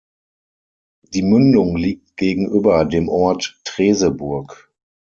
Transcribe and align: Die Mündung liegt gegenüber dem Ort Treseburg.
Die 1.13 1.21
Mündung 1.21 1.75
liegt 1.77 2.17
gegenüber 2.17 2.85
dem 2.85 3.07
Ort 3.07 3.61
Treseburg. 3.65 4.71